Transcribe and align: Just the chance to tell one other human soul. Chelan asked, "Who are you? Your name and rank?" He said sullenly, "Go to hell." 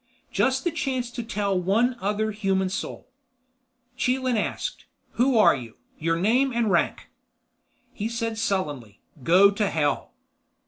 Just 0.31 0.63
the 0.63 0.71
chance 0.71 1.11
to 1.11 1.21
tell 1.21 1.55
one 1.61 1.95
other 2.01 2.31
human 2.31 2.69
soul. 2.69 3.07
Chelan 3.95 4.35
asked, 4.35 4.85
"Who 5.11 5.37
are 5.37 5.55
you? 5.55 5.77
Your 5.99 6.15
name 6.15 6.51
and 6.51 6.71
rank?" 6.71 7.09
He 7.93 8.09
said 8.09 8.39
sullenly, 8.39 8.99
"Go 9.21 9.51
to 9.51 9.69
hell." 9.69 10.11